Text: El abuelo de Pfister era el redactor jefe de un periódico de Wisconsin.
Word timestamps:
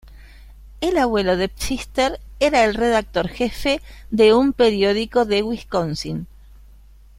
El 0.79 0.97
abuelo 0.97 1.37
de 1.37 1.47
Pfister 1.47 2.19
era 2.39 2.63
el 2.63 2.73
redactor 2.73 3.27
jefe 3.27 3.83
de 4.09 4.33
un 4.33 4.51
periódico 4.51 5.25
de 5.25 5.43
Wisconsin. 5.43 6.25